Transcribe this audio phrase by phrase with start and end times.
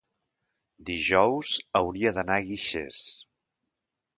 [0.89, 1.51] dijous
[1.81, 3.07] hauria d'anar a Guixers.